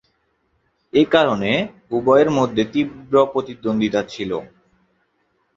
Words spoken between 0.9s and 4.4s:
এই কারণে উভয়ের মধ্যে তীব্র প্রতিদ্বন্দ্বিতা ছিল।